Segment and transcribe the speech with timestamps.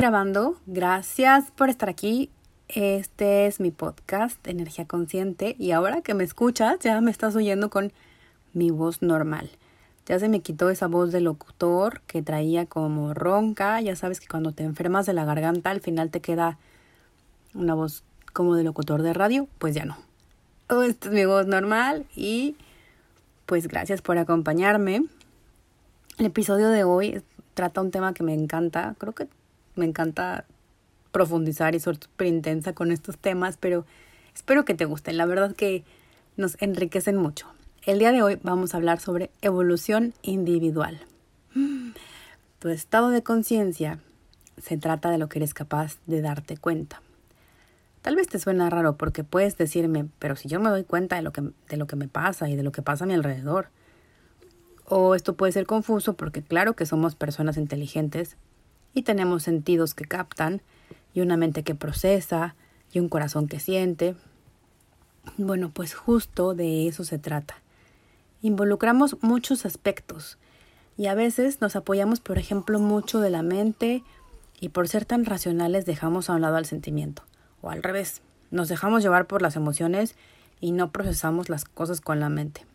[0.00, 0.56] grabando.
[0.64, 2.30] Gracias por estar aquí.
[2.68, 5.56] Este es mi podcast, Energía Consciente.
[5.58, 7.92] Y ahora que me escuchas, ya me estás oyendo con
[8.54, 9.50] mi voz normal.
[10.06, 13.78] Ya se me quitó esa voz de locutor que traía como ronca.
[13.82, 16.56] Ya sabes que cuando te enfermas de la garganta, al final te queda
[17.52, 19.48] una voz como de locutor de radio.
[19.58, 19.98] Pues ya no.
[20.70, 22.06] Oh, esta es mi voz normal.
[22.16, 22.56] Y
[23.44, 25.04] pues gracias por acompañarme.
[26.16, 28.94] El episodio de hoy trata un tema que me encanta.
[28.98, 29.28] Creo que
[29.74, 30.44] me encanta
[31.12, 33.84] profundizar y soy súper intensa con estos temas, pero
[34.34, 35.16] espero que te gusten.
[35.16, 35.84] La verdad que
[36.36, 37.46] nos enriquecen mucho.
[37.84, 41.00] El día de hoy vamos a hablar sobre evolución individual.
[42.58, 43.98] Tu estado de conciencia
[44.62, 47.00] se trata de lo que eres capaz de darte cuenta.
[48.02, 51.22] Tal vez te suena raro porque puedes decirme, pero si yo me doy cuenta de
[51.22, 53.68] lo que, de lo que me pasa y de lo que pasa a mi alrededor.
[54.86, 58.36] O esto puede ser confuso porque claro que somos personas inteligentes
[58.94, 60.62] y tenemos sentidos que captan
[61.14, 62.54] y una mente que procesa
[62.92, 64.16] y un corazón que siente.
[65.36, 67.56] Bueno, pues justo de eso se trata.
[68.42, 70.38] Involucramos muchos aspectos
[70.96, 74.02] y a veces nos apoyamos, por ejemplo, mucho de la mente
[74.60, 77.22] y por ser tan racionales dejamos a un lado al sentimiento.
[77.62, 80.16] O al revés, nos dejamos llevar por las emociones
[80.60, 82.66] y no procesamos las cosas con la mente.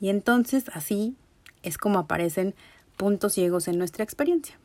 [0.00, 1.16] Y entonces así
[1.62, 2.54] es como aparecen
[2.96, 4.58] puntos ciegos en nuestra experiencia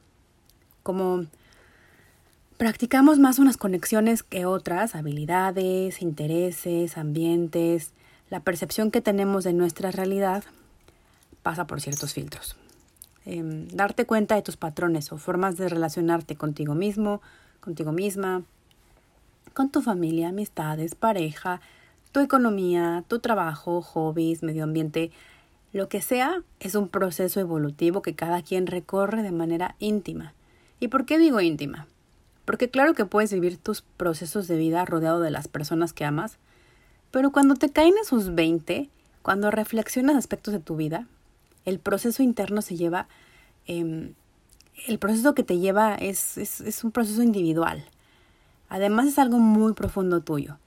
[0.83, 1.25] como
[2.57, 7.91] practicamos más unas conexiones que otras, habilidades, intereses, ambientes,
[8.29, 10.43] la percepción que tenemos de nuestra realidad
[11.41, 12.55] pasa por ciertos filtros.
[13.25, 17.21] Em, darte cuenta de tus patrones o formas de relacionarte contigo mismo,
[17.61, 18.43] contigo misma,
[19.53, 21.61] con tu familia, amistades, pareja,
[22.11, 25.11] tu economía, tu trabajo, hobbies, medio ambiente,
[25.71, 30.33] lo que sea, es un proceso evolutivo que cada quien recorre de manera íntima
[30.83, 31.87] ¿Y por qué digo íntima?
[32.43, 36.39] Porque claro que puedes vivir tus procesos de vida rodeado de las personas que amas,
[37.09, 38.89] pero cuando te caen esos 20,
[39.21, 41.07] cuando reflexionas aspectos de tu vida,
[41.63, 43.07] el proceso interno se lleva,
[43.65, 44.13] em,
[44.85, 47.85] el proceso que te lleva es, es, un proceso individual.
[48.67, 50.57] Además es algo muy profundo tuyo.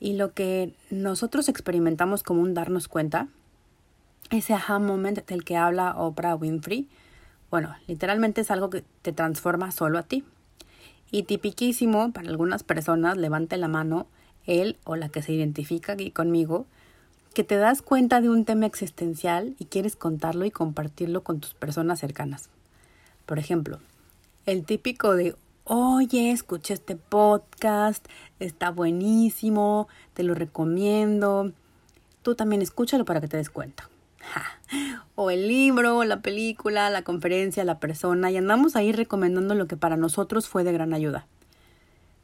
[0.00, 3.28] Y lo que nosotros experimentamos como un darnos cuenta,
[4.30, 6.88] ese aha moment del que habla Oprah Winfrey,
[7.52, 10.24] bueno, literalmente es algo que te transforma solo a ti.
[11.10, 14.06] Y tipiquísimo para algunas personas, levante la mano
[14.46, 16.64] él o la que se identifica aquí conmigo,
[17.34, 21.52] que te das cuenta de un tema existencial y quieres contarlo y compartirlo con tus
[21.52, 22.48] personas cercanas.
[23.26, 23.80] Por ejemplo,
[24.46, 28.06] el típico de, oye, escuché este podcast,
[28.40, 31.52] está buenísimo, te lo recomiendo.
[32.22, 33.91] Tú también escúchalo para que te des cuenta.
[35.14, 39.76] O el libro, la película, la conferencia, la persona, y andamos ahí recomendando lo que
[39.76, 41.26] para nosotros fue de gran ayuda.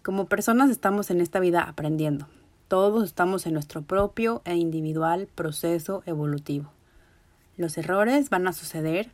[0.03, 2.27] Como personas estamos en esta vida aprendiendo.
[2.69, 6.73] Todos estamos en nuestro propio e individual proceso evolutivo.
[7.57, 9.11] Los errores van a suceder.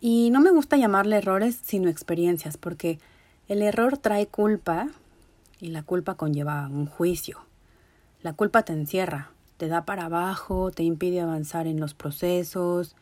[0.00, 2.98] Y no me gusta llamarle errores sino experiencias, porque
[3.48, 4.88] el error trae culpa
[5.60, 7.38] y la culpa conlleva un juicio.
[8.22, 9.30] La culpa te encierra,
[9.62, 12.96] te da para abajo, te impide avanzar en los procesos.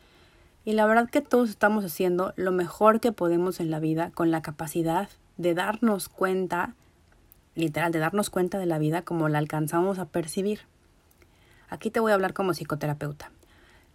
[0.63, 4.29] Y la verdad que todos estamos haciendo lo mejor que podemos en la vida con
[4.29, 6.75] la capacidad de darnos cuenta,
[7.55, 10.59] literal, de darnos cuenta de la vida como la alcanzamos a percibir.
[11.67, 13.31] Aquí te voy a hablar como psicoterapeuta.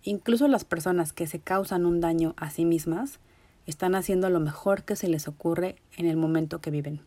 [0.03, 3.21] Incluso las personas que se causan un daño a sí mismas
[3.67, 6.99] están haciendo lo mejor que se les ocurre en el momento que viven.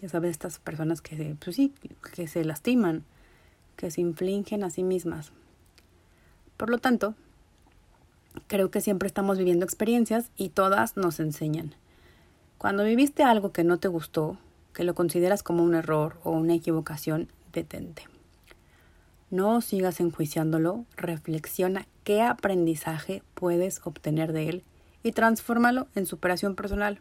[0.00, 1.74] Ya sabes, estas personas que, pues sí,
[2.14, 3.04] que se lastiman,
[3.76, 5.32] que se infligen a sí mismas.
[6.56, 7.14] Por lo tanto,
[8.46, 11.74] creo que siempre estamos viviendo experiencias y todas nos enseñan.
[12.58, 14.38] Cuando viviste algo que no te gustó,
[14.72, 18.04] que lo consideras como un error o una equivocación, detente.
[19.30, 24.64] No sigas enjuiciándolo, reflexiona qué aprendizaje puedes obtener de él
[25.02, 27.00] y transfórmalo en superación personal.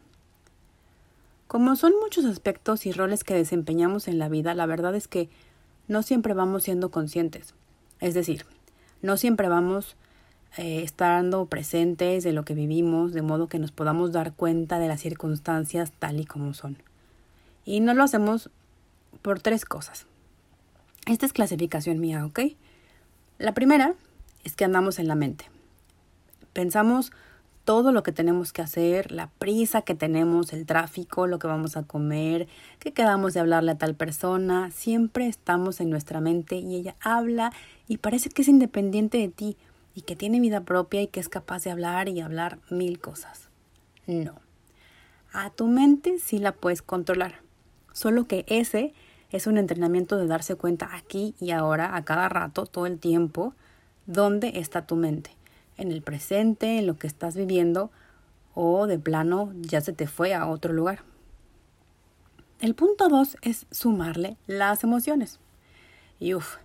[1.47, 5.29] Como son muchos aspectos y roles que desempeñamos en la vida, la verdad es que
[5.87, 7.53] no siempre vamos siendo conscientes.
[7.99, 8.45] Es decir,
[9.01, 9.95] no siempre vamos
[10.57, 14.87] eh, estando presentes de lo que vivimos, de modo que nos podamos dar cuenta de
[14.87, 16.77] las circunstancias tal y como son.
[17.65, 18.49] Y no lo hacemos
[19.21, 20.05] por tres cosas.
[21.05, 22.39] Esta es clasificación mía, ¿ok?
[23.37, 23.95] La primera
[24.43, 25.45] es que andamos en la mente.
[26.53, 27.11] Pensamos
[27.65, 31.75] todo lo que tenemos que hacer, la prisa que tenemos, el tráfico, lo que vamos
[31.75, 32.47] a comer,
[32.79, 37.51] que quedamos de hablarle a tal persona, siempre estamos en nuestra mente y ella habla
[37.87, 39.57] y parece que es independiente de ti
[39.95, 43.49] y que tiene vida propia y que es capaz de hablar y hablar mil cosas.
[44.05, 44.35] No.
[45.33, 47.41] A tu mente sí la puedes controlar,
[47.91, 48.93] solo que ese
[49.31, 53.55] es un entrenamiento de darse cuenta aquí y ahora, a cada rato, todo el tiempo,
[54.05, 55.34] dónde está tu mente.
[55.77, 57.91] En el presente, en lo que estás viviendo,
[58.53, 61.03] o de plano ya se te fue a otro lugar.
[62.61, 65.39] El punto dos es sumarle las emociones.
[66.19, 66.55] Y uff,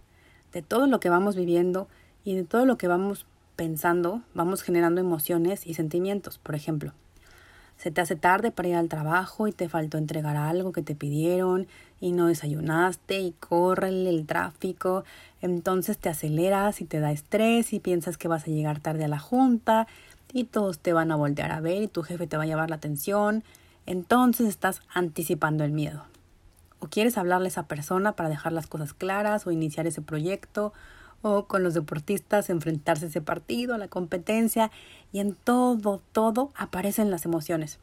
[0.52, 1.88] de todo lo que vamos viviendo
[2.24, 3.26] y de todo lo que vamos
[3.56, 6.38] pensando, vamos generando emociones y sentimientos.
[6.38, 6.92] Por ejemplo,
[7.80, 10.94] se te hace tarde para ir al trabajo y te faltó entregar algo que te
[10.94, 11.66] pidieron
[11.98, 15.04] y no desayunaste y corre el tráfico,
[15.40, 19.08] entonces te aceleras y te da estrés y piensas que vas a llegar tarde a
[19.08, 19.86] la junta
[20.30, 22.68] y todos te van a voltear a ver y tu jefe te va a llevar
[22.68, 23.44] la atención,
[23.86, 26.04] entonces estás anticipando el miedo.
[26.80, 30.74] O quieres hablarle a esa persona para dejar las cosas claras o iniciar ese proyecto
[31.22, 34.70] o con los deportistas enfrentarse a ese partido, a la competencia
[35.12, 37.78] y en todo, todo aparecen las emociones.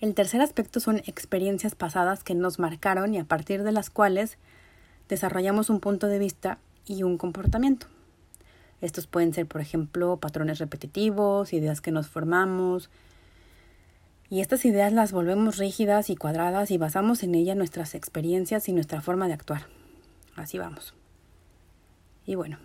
[0.00, 4.36] El tercer aspecto son experiencias pasadas que nos marcaron y a partir de las cuales
[5.08, 7.86] desarrollamos un punto de vista y un comportamiento.
[8.82, 12.90] Estos pueden ser, por ejemplo, patrones repetitivos, ideas que nos formamos.
[14.28, 18.72] Y estas ideas las volvemos rígidas y cuadradas y basamos en ellas nuestras experiencias y
[18.72, 19.66] nuestra forma de actuar.
[20.36, 20.94] Así vamos.
[22.26, 22.58] Y bueno,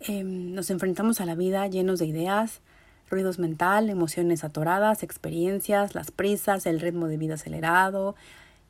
[0.00, 2.60] em, nos enfrentamos a la vida llenos de ideas,
[3.08, 8.16] ruidos mental, emociones atoradas, experiencias, las prisas, el ritmo de vida acelerado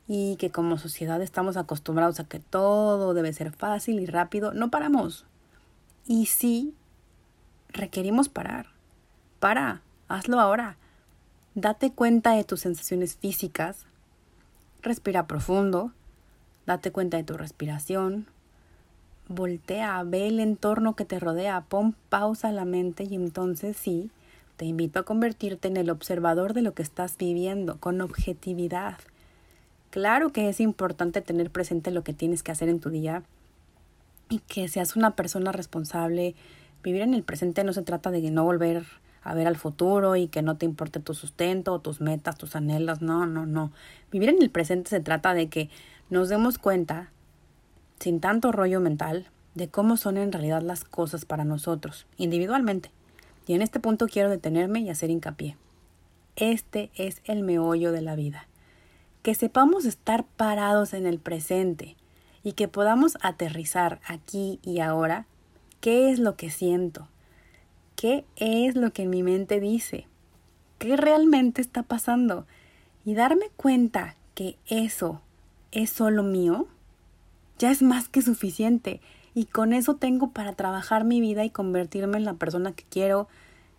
[0.07, 4.53] y que como sociedad estamos acostumbrados a que todo debe ser fácil y rápido.
[4.53, 5.25] No paramos.
[6.05, 6.75] Y sí,
[7.69, 8.67] requerimos parar.
[9.39, 10.77] Para, hazlo ahora.
[11.55, 13.85] Date cuenta de tus sensaciones físicas.
[14.81, 15.91] Respira profundo.
[16.65, 18.27] Date cuenta de tu respiración.
[19.33, 24.11] Voltea, ve el entorno que te rodea, pon pausa a la mente y entonces sí,
[24.57, 28.97] te invito a convertirte en el observador de lo que estás viviendo, con objetividad.
[29.89, 33.23] Claro que es importante tener presente lo que tienes que hacer en tu día,
[34.29, 36.35] y que seas una persona responsable.
[36.83, 38.83] Vivir en el presente no se trata de no volver
[39.21, 43.01] a ver al futuro y que no te importe tu sustento, tus metas, tus anhelos.
[43.01, 43.71] No, no, no.
[44.11, 45.69] Vivir en el presente se trata de que
[46.09, 47.11] nos demos cuenta,
[48.03, 52.91] sin tanto rollo mental, de cómo son en realidad las cosas para nosotros, individualmente.
[53.47, 55.57] Y en este punto quiero detenerme y hacer hincapié.
[56.35, 58.47] Este es el meollo de la vida.
[59.21, 61.95] Que sepamos estar parados en el presente,
[62.43, 65.25] y que podamos aterrizar aquí y ahora
[65.79, 67.07] qué es lo que siento,
[67.95, 70.07] qué es lo que mi mente dice,
[70.77, 72.45] qué realmente está pasando
[73.05, 75.21] y darme cuenta que eso
[75.71, 76.67] es solo mío,
[77.63, 78.99] ya es más que suficiente.
[79.33, 83.29] Y con eso tengo para trabajar mi vida y convertirme en la persona que quiero,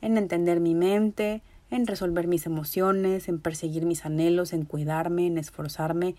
[0.00, 5.36] en entender mi mente, en resolver mis emociones, en perseguir mis anhelos, en cuidarme, en
[5.36, 6.14] esforzarme,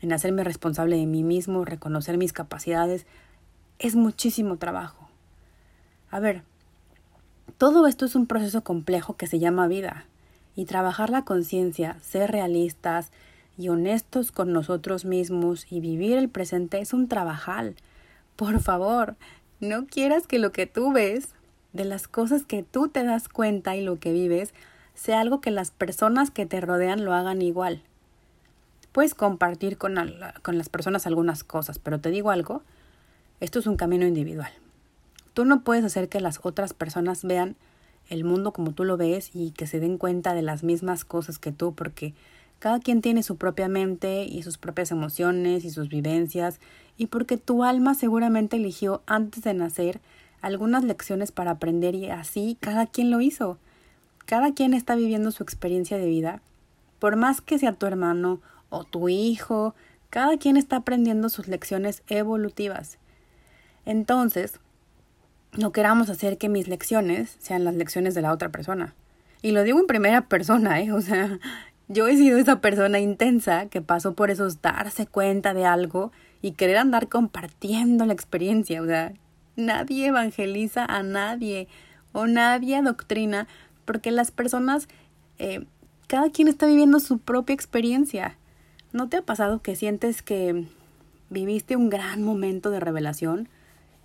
[0.00, 3.04] en hacerme responsable de mí mismo, reconocer mis capacidades,
[3.78, 5.10] es muchísimo trabajo.
[6.10, 6.44] A ver,
[7.58, 10.06] todo esto es un proceso complejo que se llama vida,
[10.54, 13.12] y trabajar la conciencia, ser realistas
[13.58, 17.74] y honestos con nosotros mismos y vivir el presente es un trabajal.
[18.36, 19.16] Por favor,
[19.60, 21.30] no quieras que lo que tú ves,
[21.72, 24.52] de las cosas que tú te das cuenta y lo que vives,
[24.94, 27.82] sea algo que las personas que te rodean lo hagan igual.
[28.92, 29.96] Puedes compartir con,
[30.42, 32.62] con las personas algunas cosas, pero te digo algo,
[33.40, 34.50] esto es un camino individual.
[35.34, 37.56] Tú no puedes hacer que las otras personas vean
[38.08, 41.38] el mundo como tú lo ves y que se den cuenta de las mismas cosas
[41.38, 42.14] que tú, porque
[42.58, 46.60] cada quien tiene su propia mente y sus propias emociones y sus vivencias,
[46.96, 50.00] y porque tu alma seguramente eligió antes de nacer
[50.40, 53.58] algunas lecciones para aprender y así cada quien lo hizo.
[54.24, 56.40] Cada quien está viviendo su experiencia de vida,
[56.98, 59.74] por más que sea tu hermano o tu hijo,
[60.10, 62.98] cada quien está aprendiendo sus lecciones evolutivas.
[63.84, 64.58] Entonces,
[65.52, 68.94] no queramos hacer que mis lecciones sean las lecciones de la otra persona.
[69.42, 70.92] Y lo digo en primera persona, ¿eh?
[70.92, 71.38] O sea,
[71.88, 76.12] yo he sido esa persona intensa que pasó por esos darse cuenta de algo
[76.42, 78.82] y querer andar compartiendo la experiencia.
[78.82, 79.12] O sea,
[79.54, 81.68] nadie evangeliza a nadie
[82.12, 83.46] o nadie adoctrina
[83.84, 84.88] porque las personas,
[85.38, 85.64] eh,
[86.08, 88.36] cada quien está viviendo su propia experiencia.
[88.92, 90.66] ¿No te ha pasado que sientes que
[91.30, 93.48] viviste un gran momento de revelación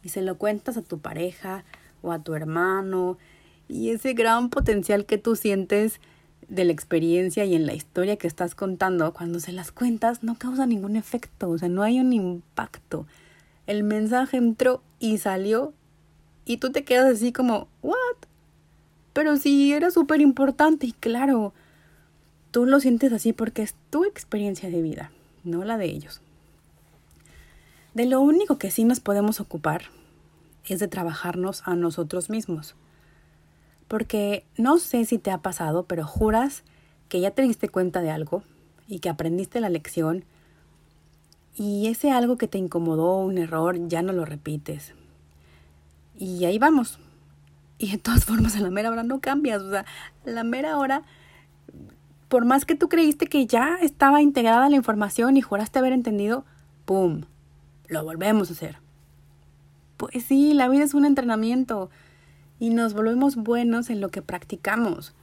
[0.03, 1.63] y se lo cuentas a tu pareja
[2.01, 3.17] o a tu hermano
[3.67, 5.99] y ese gran potencial que tú sientes
[6.49, 10.35] de la experiencia y en la historia que estás contando, cuando se las cuentas no
[10.35, 13.05] causa ningún efecto, o sea, no hay un impacto.
[13.67, 15.73] El mensaje entró y salió
[16.45, 17.95] y tú te quedas así como, ¿what?
[19.13, 21.53] Pero sí, era súper importante y claro,
[22.51, 25.11] tú lo sientes así porque es tu experiencia de vida,
[25.43, 26.21] no la de ellos.
[27.93, 29.83] De lo único que sí nos podemos ocupar
[30.65, 32.75] es de trabajarnos a nosotros mismos.
[33.91, 36.63] Porque no sé si te ha pasado, pero juras
[37.09, 38.41] que ya te diste cuenta de algo
[38.87, 40.23] y que aprendiste la lección
[41.57, 44.93] y ese algo que te incomodó, un error, ya no lo repites.
[46.17, 46.99] Y ahí vamos.
[47.79, 49.61] Y de todas formas, a la mera hora no cambias.
[49.61, 49.85] O sea,
[50.23, 51.03] la mera hora,
[52.29, 56.45] por más que tú creíste que ya estaba integrada la información y juraste haber entendido,
[56.85, 57.23] ¡pum!
[57.89, 58.77] Lo volvemos a hacer.
[59.97, 61.89] Pues sí, la vida es un entrenamiento
[62.61, 65.13] y nos volvemos buenos en lo que practicamos.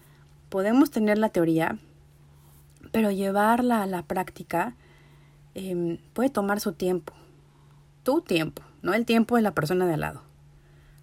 [0.51, 1.79] Podemos tener la teoría,
[2.93, 4.75] pero llevarla a la práctica
[5.61, 7.13] Em, puede tomar su tiempo,
[8.05, 10.23] tu tiempo, no el tiempo de la persona de al lado.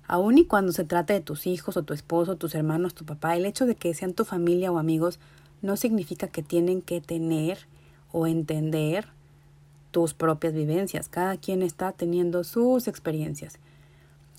[0.08, 3.36] Aun y cuando se trate de tus hijos o tu esposo, tus hermanos, tu papá,
[3.36, 5.20] el hecho de que sean tu familia o amigos
[5.62, 7.68] no significa que tienen que tener
[8.14, 9.08] o entender
[9.92, 11.10] tus propias vivencias.
[11.10, 13.60] Cada quien está teniendo sus experiencias.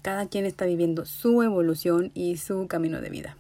[0.07, 3.37] Cada quien está viviendo su evolución y su camino de vida.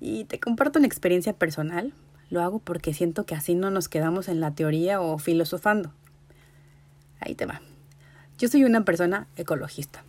[0.00, 1.92] Y te comparto una experiencia personal
[2.28, 5.92] lo hago porque siento que así no nos quedamos en la teoría o filosofando.
[7.20, 7.62] Ahí te va.
[8.36, 10.02] Yo soy una persona ecologista,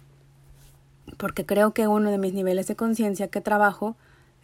[1.18, 3.96] porque creo que uno de mis niveles de conciencia que trabajo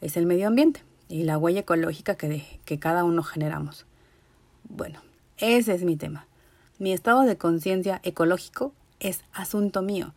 [0.02, 3.88] es el medio ambiente y la huella ecológica que, que cada uno generamos.
[4.70, 5.02] Bueno,
[5.40, 6.28] ese es mi tema.
[6.78, 10.14] Mi estado de conciencia ecológico es asunto mío,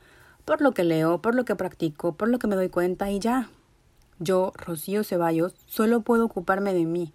[0.48, 3.18] por lo que leo, por lo que practico, por lo que me doy cuenta y
[3.18, 3.50] ya.
[4.18, 7.12] Yo, Rocío Ceballos, solo puedo ocuparme de mí,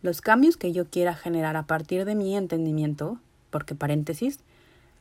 [0.00, 3.18] los cambios que yo quiera generar a partir de mi entendimiento,
[3.50, 4.38] porque paréntesis,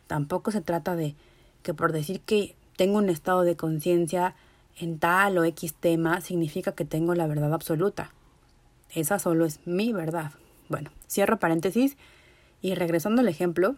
[0.07, 1.13] tampoco se trata de
[1.61, 4.33] que por decir que tengo un estado de conciencia
[4.79, 8.11] en tal o X tema significa que tengo la verdad absoluta.
[8.89, 10.31] Esa solo es mi verdad.
[10.67, 11.95] Bueno, cierro paréntesis
[12.63, 13.75] y regresando al ejemplo,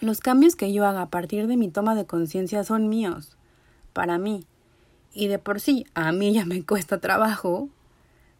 [0.00, 3.36] los cambios que yo haga a partir de mi toma de conciencia son míos,
[3.92, 4.44] para mí.
[5.12, 7.70] Y de por sí, a mí ya me cuesta trabajo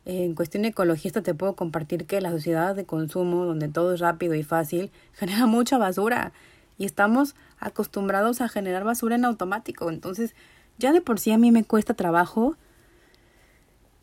[0.06, 4.36] en cuestión ecologista te puedo compartir que la sociedad de consumo, donde todo es rápido
[4.36, 6.32] y fácil, genera mucha basura
[6.78, 9.90] y estamos acostumbrados a generar basura en automático.
[9.90, 10.34] Entonces,
[10.78, 12.56] ya de por sí a mí me cuesta trabajo.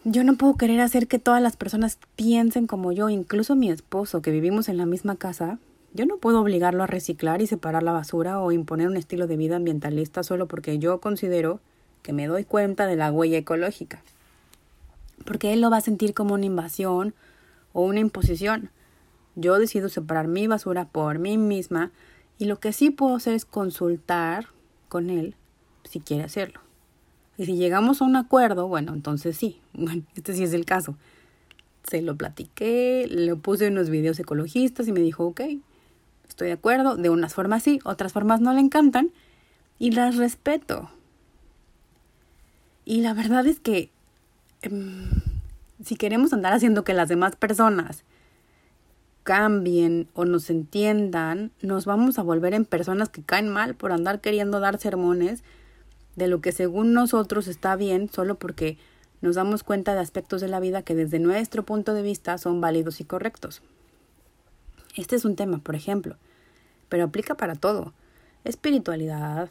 [0.03, 4.21] Yo no puedo querer hacer que todas las personas piensen como yo, incluso mi esposo,
[4.21, 5.57] que vivimos en la misma casa.
[5.93, 9.37] Yo no puedo obligarlo a reciclar y separar la basura o imponer un estilo de
[9.37, 11.59] vida ambientalista solo porque yo considero
[12.01, 14.01] que me doy cuenta de la huella ecológica
[15.23, 17.13] porque él lo va a sentir como una invasión
[17.71, 18.69] o una imposición.
[19.35, 21.91] Yo decido separar mi basura por mí misma
[22.37, 24.47] y lo que sí puedo hacer es consultar
[24.89, 25.35] con él
[25.83, 26.59] si quiere hacerlo.
[27.37, 30.95] Y si llegamos a un acuerdo, bueno, entonces sí, bueno, este sí es el caso.
[31.83, 35.41] Se lo platiqué, le puse unos videos ecologistas y me dijo, ok,
[36.33, 39.11] estoy de acuerdo, de unas formas sí, otras formas no le encantan
[39.79, 40.89] y las respeto.
[42.85, 43.93] Y la verdad es que
[44.63, 45.09] Em,
[45.83, 48.05] si queremos andar haciendo que las demás personas
[49.23, 54.21] cambien o nos entiendan, nos vamos a volver en personas que caen mal por andar
[54.21, 55.43] queriendo dar sermones
[56.15, 58.77] de lo que según nosotros está bien solo porque
[59.21, 62.61] nos damos cuenta de aspectos de la vida que desde nuestro punto de vista son
[62.61, 63.61] válidos y correctos.
[64.95, 66.17] Este es un tema, por ejemplo,
[66.89, 67.93] pero aplica para todo.
[68.43, 69.49] Espiritualidad,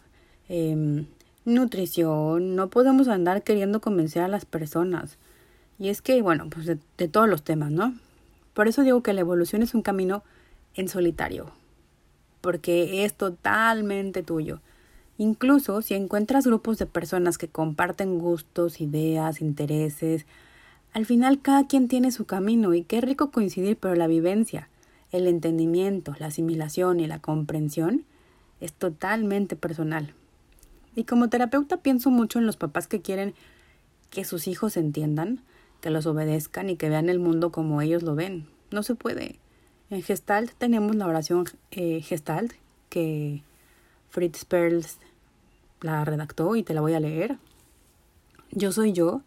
[0.48, 1.04] eh,
[1.44, 5.18] nutrición, no podemos andar queriendo convencer a las personas.
[5.78, 7.94] Y es que, bueno, pues de, de, todos los temas, ¿no?
[8.54, 10.22] Por eso digo que la evolución es un camino
[10.74, 11.50] en solitario,
[12.40, 14.60] porque es totalmente tuyo.
[15.18, 20.26] Incluso si encuentras grupos de personas que comparten gustos, ideas, intereses,
[20.92, 24.68] al final cada quien tiene su camino y qué rico coincidir, pero la vivencia,
[25.12, 28.04] el entendimiento, la asimilación y la comprensión
[28.60, 30.14] es totalmente personal.
[30.94, 33.34] Y como terapeuta pienso mucho en los papás que quieren
[34.10, 35.40] que sus hijos entiendan,
[35.80, 38.46] que los obedezcan y que vean el mundo como ellos lo ven.
[38.70, 39.38] No se puede.
[39.90, 42.52] En Gestalt tenemos la oración eh, Gestalt
[42.88, 43.42] que
[44.10, 44.98] Fritz Perls
[45.80, 47.38] la redactó y te la voy a leer.
[48.50, 49.22] Yo soy yo,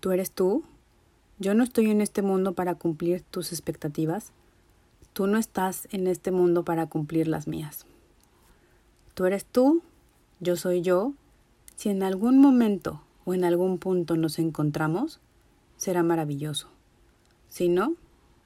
[0.00, 0.64] tú eres tú,
[1.38, 4.32] yo no estoy en este mundo para cumplir tus expectativas,
[5.14, 7.86] tú no estás en este mundo para cumplir las mías.
[9.14, 9.82] Tú eres tú,
[10.40, 11.14] yo soy yo,
[11.76, 15.20] si en algún momento o en algún punto nos encontramos,
[15.76, 16.68] será maravilloso.
[17.48, 17.94] Si no,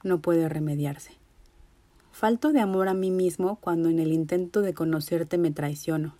[0.03, 1.13] no puede remediarse.
[2.11, 6.15] Falto de amor a mí mismo cuando en el intento de conocerte me traiciono.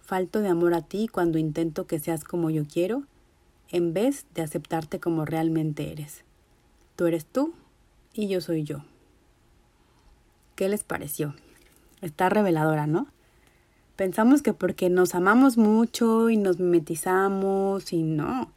[0.00, 3.02] Falto de amor a ti cuando intento que seas como yo quiero
[3.70, 6.24] en vez de aceptarte como realmente eres.
[6.96, 7.52] Tú eres tú
[8.14, 8.84] y yo soy yo.
[10.60, 11.34] ¿Qué les pareció?
[12.02, 13.06] Está reveladora, ¿no?
[13.96, 18.52] Pensamos que porque nos amamos mucho y nos mimetizamos y no.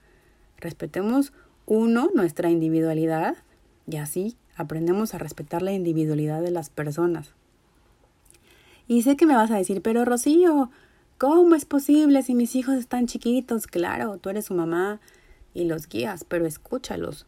[0.57, 1.31] Respetemos
[1.65, 3.37] uno nuestra individualidad
[3.87, 7.31] y así aprendemos a respetar la individualidad de las personas.
[8.85, 10.71] Y sé que me vas a decir, pero Rocío,
[11.17, 13.65] ¿cómo es posible si mis hijos están chiquitos?
[13.65, 14.99] Claro, tú eres su mamá
[15.53, 17.27] y los guías, pero escúchalos.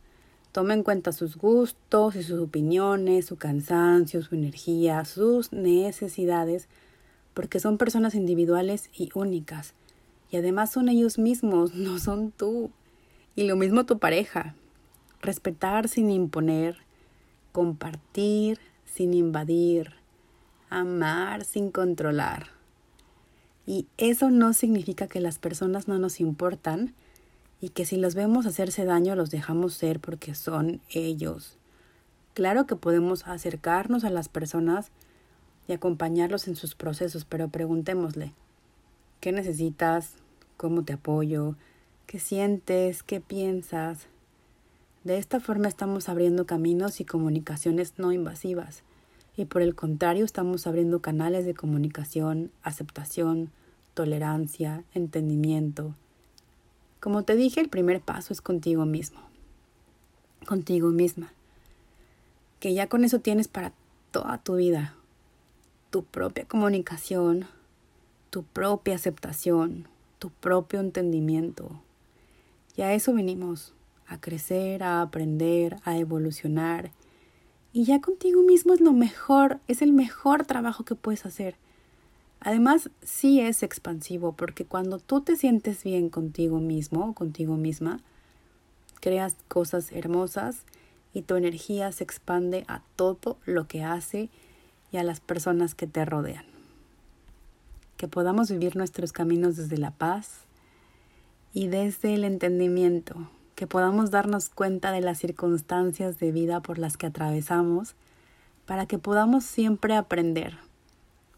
[0.56, 6.70] Toma en cuenta sus gustos y sus opiniones, su cansancio, su energía, sus necesidades,
[7.34, 9.74] porque son personas individuales y únicas.
[10.32, 12.72] Y además son ellos mismos, no son tú.
[13.36, 14.56] Y lo mismo tu pareja.
[15.22, 16.78] Respetar sin imponer,
[17.52, 19.96] compartir sin invadir,
[20.70, 22.48] amar sin controlar.
[23.66, 26.94] Y eso no significa que las personas no nos importan
[27.62, 31.58] y que si los vemos hacerse daño los dejamos ser porque son ellos.
[32.34, 34.92] Claro que podemos acercarnos a las personas
[35.68, 38.34] y acompañarlos en sus procesos, pero preguntémosle,
[39.20, 40.14] ¿qué necesitas?
[40.58, 41.56] ¿Cómo te apoyo?
[42.06, 44.08] qué sientes, qué piensas.
[45.04, 48.84] De esta forma estamos abriendo caminos y comunicaciones no invasivas,
[49.38, 53.50] y por el contrario estamos abriendo canales de comunicación, aceptación,
[53.94, 55.96] tolerancia, entendimiento.
[57.00, 59.20] Como te dije, el primer paso es contigo mismo,
[60.46, 61.34] contigo misma,
[62.60, 63.74] que ya con eso tienes para
[64.12, 64.96] toda tu vida,
[65.92, 67.48] tu propia comunicación,
[68.30, 69.88] tu propia aceptación,
[70.20, 71.80] tu propio entendimiento,
[72.78, 73.74] y a eso venimos,
[74.08, 76.92] a crecer, a aprender, a evolucionar.
[77.72, 81.56] Y ya contigo mismo es lo mejor, es el mejor trabajo que puedes hacer.
[82.46, 88.00] Además, sí es expansivo, porque cuando tú te sientes bien contigo mismo o contigo misma,
[89.02, 90.60] creas cosas hermosas
[91.12, 94.30] y tu energía se expande a todo lo que hace
[94.92, 96.46] y a las personas que te rodean.
[97.98, 100.46] Que podamos vivir nuestros caminos desde la paz,
[101.56, 103.16] y desde el entendimiento,
[103.56, 107.96] que podamos darnos cuenta de las circunstancias de vida por las que atravesamos,
[108.66, 110.65] para que podamos siempre aprender.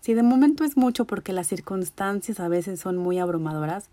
[0.02, 3.90] Si de momento es mucho porque las circunstancias a veces son muy abrumadoras,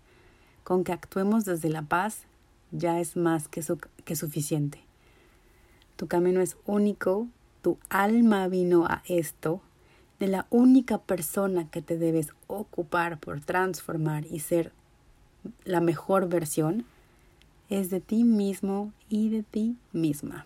[0.63, 2.23] con que actuemos desde la paz
[2.71, 3.63] ya es más que,
[4.03, 4.79] que suficiente.
[5.95, 7.27] Tu camino es único,
[7.61, 9.61] tu alma vino a esto,
[10.19, 14.71] de la única persona que te debes ocupar por transformar y ser
[15.63, 16.85] la mejor versión
[17.69, 20.45] es de ti mismo y de ti misma.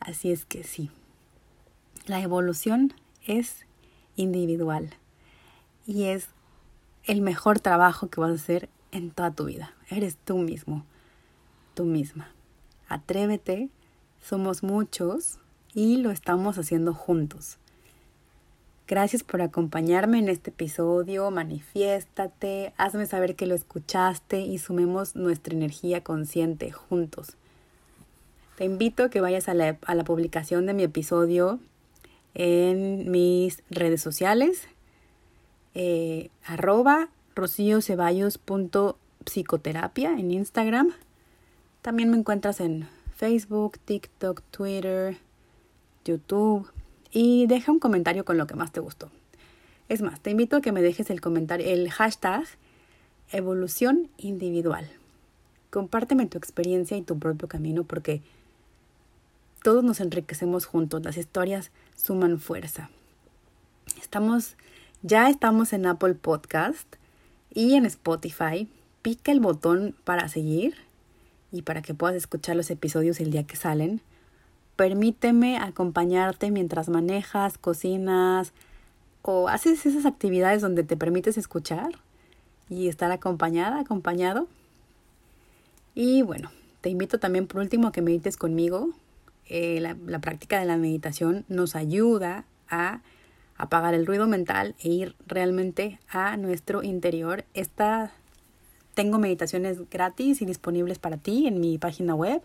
[0.00, 0.90] Así es que sí,
[2.06, 2.94] la evolución
[3.26, 3.66] es
[4.18, 4.90] individual
[5.86, 6.28] y es
[7.04, 9.74] el mejor trabajo que vas a hacer en toda tu vida.
[9.88, 10.84] Eres tú mismo,
[11.74, 12.30] tú misma.
[12.88, 13.70] Atrévete,
[14.22, 15.38] somos muchos
[15.72, 17.58] y lo estamos haciendo juntos.
[18.86, 21.30] Gracias por acompañarme en este episodio.
[21.30, 27.36] Manifiéstate, hazme saber que lo escuchaste y sumemos nuestra energía consciente juntos.
[28.56, 31.60] Te invito a que vayas a la, publicación de mi episodio
[32.34, 34.68] en mis redes sociales,
[35.74, 37.08] eh, arroba
[40.18, 40.92] en Instagram.
[41.82, 45.16] También me encuentras en Facebook, TikTok, Twitter,
[46.04, 46.68] YouTube
[47.12, 49.10] y deja un comentario con lo que más te gustó.
[49.88, 52.44] Es más, te invito a que me dejes el comentario, el hashtag
[53.30, 54.88] evolución individual.
[55.70, 58.22] Compárteme tu experiencia y tu propio camino porque
[59.62, 62.90] todos nos enriquecemos juntos, las historias suman fuerza.
[64.00, 64.56] Estamos,
[65.02, 66.96] ya estamos en Apple Podcast
[67.52, 68.68] y en Spotify.
[69.02, 70.76] Pica el botón para seguir
[71.50, 74.00] y para que puedas escuchar los episodios el día que salen.
[74.76, 78.52] Permíteme acompañarte mientras manejas, cocinas
[79.22, 81.98] o haces esas actividades donde te permites escuchar
[82.68, 84.46] y estar acompañada, acompañado.
[85.94, 88.90] Y bueno, te invito también por último a que medites conmigo.
[89.48, 93.00] Eh, la, práctica de la meditación nos ayuda a
[93.56, 97.46] apagar el ruido mental e ir realmente a nuestro interior.
[97.54, 98.12] Esta,
[98.92, 102.42] tengo meditaciones gratis y disponibles para ti en mi página web